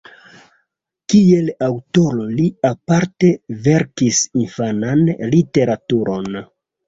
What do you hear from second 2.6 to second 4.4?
aparte verkis